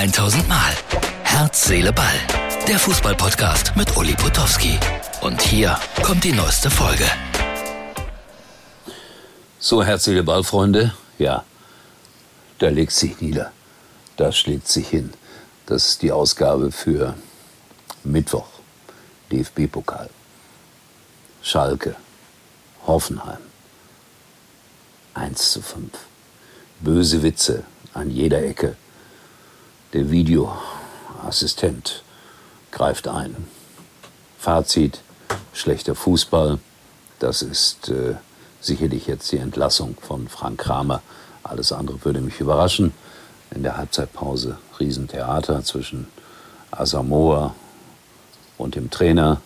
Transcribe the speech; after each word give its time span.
1000 0.00 0.48
Mal. 0.48 0.72
Herz, 1.24 1.66
Seele, 1.66 1.92
Ball. 1.92 2.18
Der 2.66 2.78
Fußballpodcast 2.78 3.76
mit 3.76 3.98
Uli 3.98 4.14
Potowski. 4.14 4.78
Und 5.20 5.42
hier 5.42 5.78
kommt 6.02 6.24
die 6.24 6.32
neueste 6.32 6.70
Folge. 6.70 7.04
So, 9.58 9.84
Herz, 9.84 10.04
Seele, 10.04 10.22
Ball, 10.22 10.42
Freunde. 10.42 10.94
Ja, 11.18 11.44
da 12.60 12.70
legt 12.70 12.92
sich 12.92 13.20
nieder. 13.20 13.52
Da 14.16 14.32
schlägt 14.32 14.68
sich 14.68 14.88
hin. 14.88 15.12
Das 15.66 15.88
ist 15.88 16.00
die 16.00 16.12
Ausgabe 16.12 16.72
für 16.72 17.14
Mittwoch. 18.02 18.48
DFB-Pokal. 19.30 20.08
Schalke. 21.42 21.94
Hoffenheim. 22.86 23.42
1 25.12 25.52
zu 25.52 25.60
5. 25.60 25.92
Böse 26.80 27.22
Witze 27.22 27.64
an 27.92 28.10
jeder 28.10 28.42
Ecke. 28.42 28.76
Der 29.92 30.08
Videoassistent 30.08 32.04
greift 32.70 33.08
ein. 33.08 33.34
Fazit, 34.38 35.00
schlechter 35.52 35.96
Fußball. 35.96 36.60
Das 37.18 37.42
ist 37.42 37.88
äh, 37.88 38.14
sicherlich 38.60 39.08
jetzt 39.08 39.32
die 39.32 39.38
Entlassung 39.38 39.96
von 40.00 40.28
Frank 40.28 40.60
Kramer. 40.60 41.02
Alles 41.42 41.72
andere 41.72 42.04
würde 42.04 42.20
mich 42.20 42.38
überraschen. 42.38 42.94
In 43.52 43.64
der 43.64 43.76
Halbzeitpause 43.76 44.58
Riesentheater 44.78 45.64
zwischen 45.64 46.06
Asamoah 46.70 47.52
und 48.58 48.76
dem 48.76 48.90
Trainer. 48.90 49.40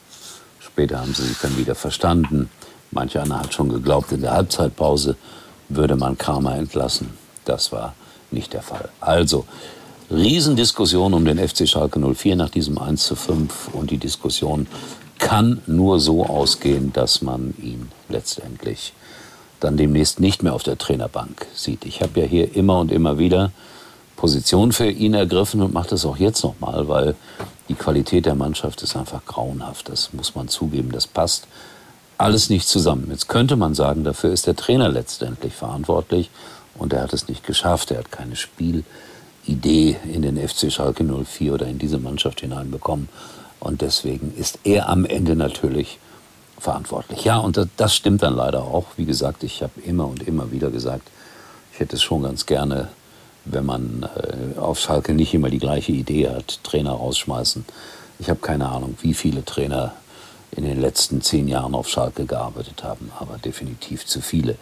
Später 0.61 1.01
haben 1.01 1.15
sie 1.15 1.23
sich 1.23 1.39
dann 1.39 1.57
wieder 1.57 1.75
verstanden. 1.75 2.51
Manch 2.91 3.19
einer 3.19 3.39
hat 3.41 3.55
schon 3.55 3.71
geglaubt, 3.71 4.13
in 4.13 4.21
der 4.21 4.33
Halbzeitpause 4.33 5.17
würde 5.71 5.97
man 5.97 6.19
Kramer 6.19 6.57
entlassen. 6.57 7.17
Das 7.47 7.73
war 7.73 7.95
nicht 8.31 8.53
der 8.53 8.63
Fall. 8.63 8.91
Also, 9.01 9.47
Riesendiskussion 10.11 11.15
um 11.15 11.25
den 11.25 11.39
FC 11.39 11.67
Schalke 11.67 11.99
04 11.99 12.37
nach 12.37 12.51
diesem 12.51 12.79
1 12.79 13.05
zu 13.05 13.17
5 13.17 13.69
und 13.73 13.91
die 13.91 13.99
Diskussion 13.99 14.67
kann 15.19 15.63
nur 15.67 15.99
so 15.99 16.27
ausgehen, 16.27 16.93
dass 16.93 17.23
man 17.23 17.55
ihn 17.63 17.91
letztendlich 18.09 18.93
dann 19.61 19.79
demnächst 19.79 20.21
nicht 20.21 20.43
mehr 20.43 20.53
auf 20.53 20.63
der 20.63 20.77
Trainerbank 20.77 21.47
sieht. 21.55 21.87
Ich 21.87 22.03
habe 22.03 22.21
ja 22.21 22.27
hier 22.27 22.55
immer 22.55 22.81
und 22.81 22.93
immer 22.93 23.19
wieder 23.19 23.51
Position 24.17 24.73
für 24.73 24.91
ihn 24.91 25.15
ergriffen 25.15 25.63
und 25.63 25.73
mache 25.73 25.91
das 25.91 26.05
auch 26.05 26.19
jetzt 26.19 26.45
nochmal, 26.45 26.87
weil 26.89 27.15
die 27.71 27.75
Qualität 27.75 28.27
der 28.27 28.35
Mannschaft 28.35 28.83
ist 28.83 28.97
einfach 28.97 29.25
grauenhaft. 29.25 29.89
Das 29.89 30.13
muss 30.13 30.35
man 30.35 30.49
zugeben. 30.49 30.93
Das 30.93 31.07
passt 31.07 31.47
alles 32.19 32.51
nicht 32.51 32.69
zusammen. 32.69 33.09
Jetzt 33.11 33.29
könnte 33.29 33.57
man 33.57 33.75
sagen, 33.75 34.05
dafür 34.05 34.33
ist 34.33 34.47
der 34.47 34.55
Trainer 34.55 34.91
letztendlich 34.91 35.55
verantwortlich 35.55 36.31
und 36.75 36.93
er 36.93 37.03
hat 37.03 37.15
es 37.15 37.29
nicht 37.29 37.45
geschafft. 37.45 37.91
Er 37.91 37.99
hat 37.99 38.13
keine 38.13 38.37
Spielidee 39.45 39.97
in 40.13 40.23
den 40.23 40.37
FC 40.37 40.73
Schalke 40.73 41.05
04 41.05 41.55
oder 41.55 41.67
in 41.67 41.79
diese 41.79 41.99
Mannschaft 41.99 42.41
hineinbekommen. 42.41 43.09
Und 43.61 43.81
deswegen 43.81 44.35
ist 44.37 44.59
er 44.65 44.89
am 44.89 45.05
Ende 45.05 45.37
natürlich 45.37 45.99
verantwortlich. 46.59 47.25
Ja, 47.25 47.39
und 47.39 47.59
das 47.77 47.95
stimmt 47.95 48.23
dann 48.23 48.37
leider 48.37 48.63
auch. 48.63 48.87
Wie 48.97 49.05
gesagt, 49.05 49.43
ich 49.43 49.63
habe 49.63 49.81
immer 49.85 50.07
und 50.07 50.27
immer 50.27 50.51
wieder 50.51 50.71
gesagt, 50.71 51.09
ich 51.73 51.81
hätte 51.81 51.97
es 51.97 52.03
schon 52.03 52.23
ganz 52.23 52.47
gerne, 52.47 52.89
wenn 53.45 53.67
man 53.67 54.09
äh, 54.17 54.59
auf 54.59 54.79
Schalke 54.79 55.13
nicht 55.13 55.35
immer 55.35 55.51
die 55.51 55.59
gleiche 55.59 55.93
Idee 55.93 56.29
hat, 56.29 56.61
Trainer 56.63 56.93
rausschmeißen. 56.93 57.65
Ich 58.19 58.31
habe 58.31 58.41
keine 58.41 58.69
Ahnung, 58.69 58.97
wie 59.03 59.15
viele 59.15 59.45
Trainer 59.45 59.93
in 60.57 60.65
den 60.65 60.81
letzten 60.81 61.21
zehn 61.21 61.49
Jahren 61.49 61.75
auf 61.75 61.89
Schalke 61.89 62.27
gearbeitet 62.27 62.85
haben, 62.85 63.11
aber 63.19 63.39
definitiv 63.39 64.07
zu 64.07 64.21
viele. 64.21 64.57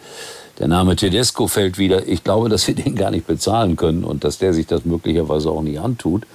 Der 0.59 0.67
Name 0.67 0.95
Tedesco 0.95 1.47
fällt 1.47 1.77
wieder. 1.77 2.07
Ich 2.07 2.23
glaube, 2.23 2.49
dass 2.49 2.67
wir 2.67 2.75
den 2.83 2.95
gar 2.95 3.11
nicht 3.11 3.27
bezahlen 3.27 3.75
können 3.75 4.03
und 4.03 4.23
dass 4.23 4.37
der 4.37 4.53
sich 4.53 4.67
das 4.67 4.85
möglicherweise 4.85 5.49
auch 5.49 5.61
nicht 5.61 5.79
antut. 5.79 6.25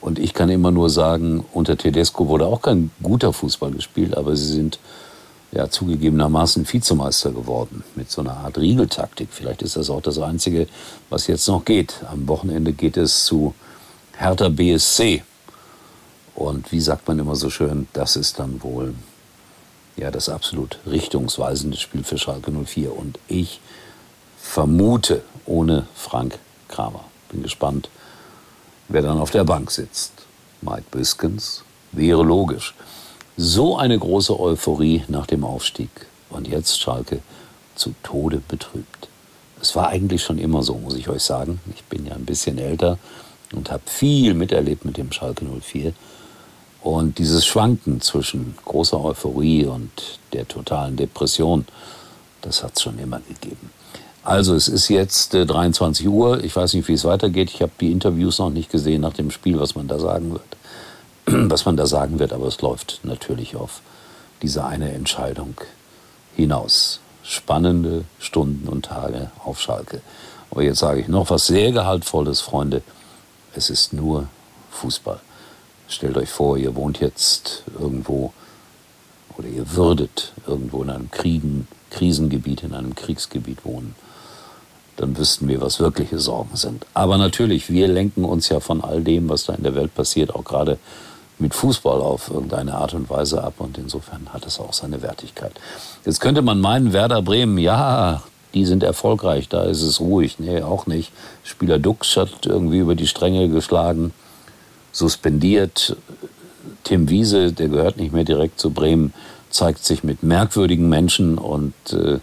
Und 0.00 0.18
ich 0.18 0.34
kann 0.34 0.48
immer 0.48 0.72
nur 0.72 0.90
sagen, 0.90 1.44
unter 1.52 1.76
Tedesco 1.76 2.28
wurde 2.28 2.46
auch 2.46 2.60
kein 2.60 2.90
guter 3.02 3.32
Fußball 3.32 3.70
gespielt, 3.70 4.16
aber 4.16 4.34
sie 4.36 4.52
sind 4.52 4.80
ja 5.52 5.68
zugegebenermaßen 5.68 6.66
Vizemeister 6.70 7.30
geworden 7.30 7.84
mit 7.94 8.10
so 8.10 8.22
einer 8.22 8.38
Art 8.38 8.58
Riegeltaktik. 8.58 9.28
Vielleicht 9.30 9.62
ist 9.62 9.76
das 9.76 9.90
auch 9.90 10.00
das 10.00 10.18
Einzige, 10.18 10.66
was 11.08 11.26
jetzt 11.26 11.46
noch 11.46 11.64
geht. 11.64 11.94
Am 12.10 12.26
Wochenende 12.26 12.72
geht 12.72 12.96
es 12.96 13.24
zu 13.26 13.54
Hertha 14.16 14.48
BSC. 14.48 15.22
Und 16.34 16.72
wie 16.72 16.80
sagt 16.80 17.06
man 17.08 17.18
immer 17.18 17.36
so 17.36 17.50
schön, 17.50 17.88
das 17.92 18.16
ist 18.16 18.38
dann 18.38 18.62
wohl 18.62 18.94
ja 19.96 20.10
das 20.10 20.28
absolut 20.28 20.78
richtungsweisende 20.86 21.76
Spiel 21.76 22.04
für 22.04 22.18
Schalke 22.18 22.50
04. 22.50 22.96
Und 22.96 23.18
ich 23.28 23.60
vermute 24.38 25.22
ohne 25.46 25.86
Frank 25.94 26.38
Kramer. 26.68 27.04
Bin 27.30 27.42
gespannt, 27.42 27.90
wer 28.88 29.02
dann 29.02 29.18
auf 29.18 29.30
der 29.30 29.44
Bank 29.44 29.70
sitzt. 29.70 30.12
Mike 30.60 30.84
Biskens 30.90 31.64
wäre 31.92 32.22
logisch. 32.22 32.74
So 33.36 33.76
eine 33.76 33.98
große 33.98 34.38
Euphorie 34.38 35.04
nach 35.08 35.26
dem 35.26 35.44
Aufstieg. 35.44 35.90
Und 36.30 36.48
jetzt 36.48 36.80
Schalke 36.80 37.20
zu 37.74 37.94
Tode 38.02 38.42
betrübt. 38.46 39.08
Es 39.60 39.76
war 39.76 39.88
eigentlich 39.88 40.22
schon 40.22 40.38
immer 40.38 40.62
so, 40.62 40.74
muss 40.74 40.94
ich 40.94 41.08
euch 41.08 41.22
sagen. 41.22 41.60
Ich 41.74 41.84
bin 41.84 42.06
ja 42.06 42.14
ein 42.14 42.24
bisschen 42.24 42.58
älter 42.58 42.98
und 43.54 43.70
habe 43.70 43.82
viel 43.86 44.34
miterlebt 44.34 44.84
mit 44.84 44.96
dem 44.96 45.12
Schalke 45.12 45.44
04. 45.44 45.92
Und 46.82 47.18
dieses 47.18 47.46
Schwanken 47.46 48.00
zwischen 48.00 48.56
großer 48.64 49.02
Euphorie 49.02 49.66
und 49.66 49.90
der 50.32 50.48
totalen 50.48 50.96
Depression, 50.96 51.64
das 52.40 52.64
hat 52.64 52.72
es 52.76 52.82
schon 52.82 52.98
immer 52.98 53.20
gegeben. 53.20 53.70
Also 54.24 54.54
es 54.54 54.68
ist 54.68 54.88
jetzt 54.88 55.34
äh, 55.34 55.46
23 55.46 56.08
Uhr. 56.08 56.42
Ich 56.44 56.54
weiß 56.54 56.74
nicht, 56.74 56.86
wie 56.88 56.92
es 56.92 57.04
weitergeht. 57.04 57.50
Ich 57.52 57.62
habe 57.62 57.72
die 57.80 57.90
Interviews 57.90 58.38
noch 58.38 58.50
nicht 58.50 58.70
gesehen 58.70 59.00
nach 59.00 59.12
dem 59.12 59.30
Spiel, 59.30 59.58
was 59.58 59.74
man 59.74 59.88
da 59.88 59.98
sagen 59.98 60.32
wird. 60.32 60.42
Was 61.50 61.64
man 61.66 61.76
da 61.76 61.86
sagen 61.86 62.18
wird, 62.18 62.32
aber 62.32 62.48
es 62.48 62.60
läuft 62.62 62.98
natürlich 63.04 63.54
auf 63.54 63.80
diese 64.42 64.64
eine 64.64 64.90
Entscheidung 64.90 65.54
hinaus. 66.34 66.98
Spannende 67.22 68.04
Stunden 68.18 68.66
und 68.66 68.86
Tage 68.86 69.30
auf 69.44 69.60
Schalke. 69.60 70.00
Aber 70.50 70.64
jetzt 70.64 70.80
sage 70.80 71.00
ich 71.00 71.08
noch 71.08 71.30
was 71.30 71.46
sehr 71.46 71.70
Gehaltvolles, 71.70 72.40
Freunde. 72.40 72.82
Es 73.54 73.70
ist 73.70 73.92
nur 73.92 74.28
Fußball. 74.70 75.20
Stellt 75.88 76.16
euch 76.16 76.30
vor, 76.30 76.56
ihr 76.56 76.74
wohnt 76.74 77.00
jetzt 77.00 77.64
irgendwo 77.78 78.32
oder 79.36 79.48
ihr 79.48 79.74
würdet 79.74 80.32
irgendwo 80.46 80.82
in 80.82 80.90
einem 80.90 81.10
Kriegen, 81.10 81.68
Krisengebiet, 81.90 82.62
in 82.62 82.74
einem 82.74 82.94
Kriegsgebiet 82.94 83.64
wohnen. 83.64 83.94
Dann 84.96 85.16
wüssten 85.16 85.48
wir, 85.48 85.60
was 85.60 85.80
wirkliche 85.80 86.18
Sorgen 86.18 86.56
sind. 86.56 86.86
Aber 86.94 87.18
natürlich, 87.18 87.70
wir 87.70 87.88
lenken 87.88 88.24
uns 88.24 88.48
ja 88.48 88.60
von 88.60 88.82
all 88.82 89.02
dem, 89.02 89.28
was 89.28 89.44
da 89.44 89.54
in 89.54 89.62
der 89.62 89.74
Welt 89.74 89.94
passiert, 89.94 90.34
auch 90.34 90.44
gerade 90.44 90.78
mit 91.38 91.54
Fußball 91.54 92.00
auf 92.00 92.30
irgendeine 92.30 92.74
Art 92.74 92.94
und 92.94 93.08
Weise 93.10 93.42
ab. 93.42 93.54
Und 93.58 93.78
insofern 93.78 94.28
hat 94.32 94.46
es 94.46 94.60
auch 94.60 94.72
seine 94.72 95.02
Wertigkeit. 95.02 95.52
Jetzt 96.04 96.20
könnte 96.20 96.42
man 96.42 96.60
meinen, 96.60 96.92
Werder 96.92 97.22
Bremen, 97.22 97.58
ja, 97.58 98.22
die 98.54 98.64
sind 98.64 98.82
erfolgreich, 98.82 99.48
da 99.48 99.64
ist 99.64 99.82
es 99.82 100.00
ruhig. 100.00 100.38
Nee, 100.38 100.62
auch 100.62 100.86
nicht. 100.86 101.12
Spieler 101.44 101.78
Dux 101.78 102.16
hat 102.16 102.46
irgendwie 102.46 102.78
über 102.78 102.94
die 102.94 103.06
Stränge 103.06 103.48
geschlagen 103.48 104.12
suspendiert. 104.92 105.96
Tim 106.84 107.08
Wiese, 107.08 107.52
der 107.52 107.68
gehört 107.68 107.96
nicht 107.96 108.12
mehr 108.12 108.24
direkt 108.24 108.60
zu 108.60 108.70
Bremen, 108.70 109.14
zeigt 109.50 109.84
sich 109.84 110.04
mit 110.04 110.22
merkwürdigen 110.22 110.88
Menschen 110.88 111.38
und 111.38 111.74
äh, 111.92 112.18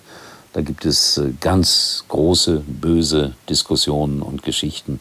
da 0.53 0.61
gibt 0.61 0.85
es 0.85 1.17
äh, 1.17 1.31
ganz 1.39 2.05
große, 2.07 2.63
böse 2.65 3.33
Diskussionen 3.49 4.21
und 4.21 4.43
Geschichten, 4.43 4.99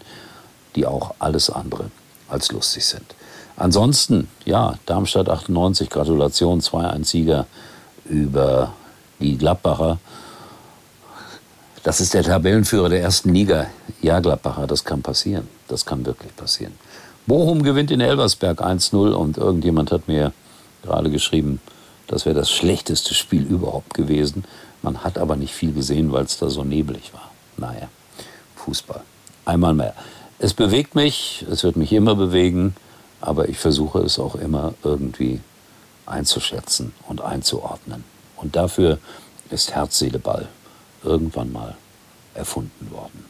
die 0.76 0.86
auch 0.86 1.14
alles 1.18 1.50
andere 1.50 1.90
als 2.28 2.52
lustig 2.52 2.84
sind. 2.84 3.14
Ansonsten, 3.56 4.28
ja, 4.44 4.74
Darmstadt 4.86 5.28
98, 5.28 5.90
Gratulation, 5.90 6.60
2-1-Sieger 6.60 7.46
über 8.08 8.72
die 9.18 9.36
Gladbacher. 9.36 9.98
Das 11.82 12.00
ist 12.00 12.14
der 12.14 12.24
Tabellenführer 12.24 12.88
der 12.88 13.02
ersten 13.02 13.32
Liga. 13.32 13.66
Ja, 14.02 14.20
Gladbacher, 14.20 14.66
das 14.66 14.84
kann 14.84 15.02
passieren. 15.02 15.48
Das 15.68 15.86
kann 15.86 16.04
wirklich 16.04 16.34
passieren. 16.34 16.72
Bochum 17.26 17.62
gewinnt 17.62 17.90
in 17.90 18.00
Elversberg 18.00 18.60
1-0 18.60 19.12
und 19.12 19.36
irgendjemand 19.36 19.92
hat 19.92 20.08
mir 20.08 20.32
gerade 20.82 21.10
geschrieben, 21.10 21.60
das 22.06 22.24
wäre 22.24 22.34
das 22.34 22.50
schlechteste 22.50 23.14
Spiel 23.14 23.42
überhaupt 23.42 23.94
gewesen. 23.94 24.44
Man 24.82 25.04
hat 25.04 25.18
aber 25.18 25.36
nicht 25.36 25.54
viel 25.54 25.72
gesehen, 25.72 26.12
weil 26.12 26.24
es 26.24 26.38
da 26.38 26.48
so 26.48 26.64
neblig 26.64 27.12
war. 27.12 27.30
Naja, 27.56 27.88
Fußball. 28.56 29.02
Einmal 29.44 29.74
mehr. 29.74 29.94
Es 30.38 30.54
bewegt 30.54 30.94
mich, 30.94 31.44
es 31.50 31.64
wird 31.64 31.76
mich 31.76 31.92
immer 31.92 32.14
bewegen, 32.14 32.74
aber 33.20 33.48
ich 33.48 33.58
versuche 33.58 34.00
es 34.00 34.18
auch 34.18 34.34
immer 34.36 34.74
irgendwie 34.82 35.40
einzuschätzen 36.06 36.94
und 37.08 37.20
einzuordnen. 37.20 38.04
Und 38.36 38.56
dafür 38.56 38.98
ist 39.50 39.74
Herz, 39.74 39.98
Seele, 39.98 40.18
Ball 40.18 40.48
irgendwann 41.08 41.52
mal 41.52 41.76
erfunden 42.34 42.90
worden. 42.90 43.24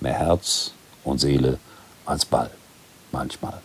Mehr 0.00 0.14
Herz 0.14 0.72
und 1.04 1.18
Seele 1.18 1.58
als 2.04 2.24
Ball 2.24 2.50
manchmal. 3.12 3.60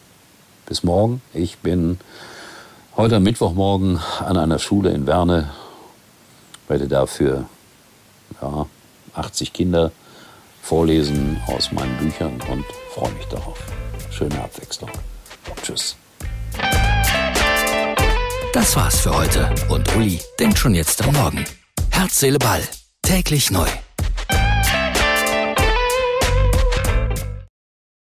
Bis 0.66 0.84
morgen. 0.84 1.22
Ich 1.34 1.58
bin 1.58 2.00
heute 2.96 3.18
am 3.18 3.24
Mittwochmorgen 3.24 4.00
an 4.20 4.38
einer 4.38 4.60
Schule 4.60 4.92
in 4.92 5.08
Werne, 5.08 5.50
werde 6.68 6.88
dafür 6.88 7.46
ja, 8.42 8.68
80 9.16 9.52
Kinder 9.52 9.92
vorlesen 10.62 11.42
aus 11.48 11.72
meinen 11.72 11.98
Büchern 11.98 12.40
und 12.52 12.66
freue 12.94 13.12
mich 13.14 13.26
darauf. 13.26 13.58
Schöne 14.12 14.42
Abwechslung. 14.42 14.92
Tschüss. 15.64 15.96
Das 18.54 18.76
war's 18.76 19.02
für 19.02 19.16
heute 19.16 19.54
und 19.70 19.96
Uli 19.96 20.20
denkt 20.40 20.58
schon 20.58 20.76
jetzt 20.76 21.02
am 21.04 21.14
Morgen. 21.14 21.46
Herz, 21.92 22.20
Seele, 22.20 22.38
Ball. 22.38 22.62
Täglich 23.10 23.50
neu. 23.50 23.89